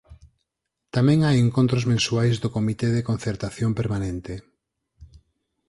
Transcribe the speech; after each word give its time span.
Tamén 0.95 1.19
hai 1.27 1.37
encontros 1.39 1.83
mensuais 1.91 2.35
do 2.43 2.53
Comité 2.57 2.87
de 2.95 3.05
Concertación 3.09 3.71
Permanente. 3.79 4.33